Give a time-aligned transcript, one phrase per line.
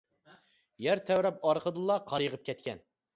[0.85, 2.83] يەر تەۋرەپ ئارقىدىنلا قار يېغىپ كەتكەن.